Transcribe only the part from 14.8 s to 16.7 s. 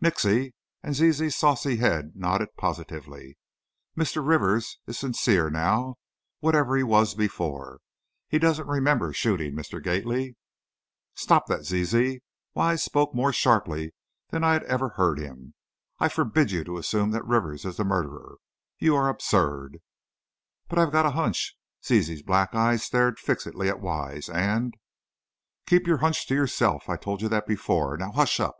heard him. "I forbid you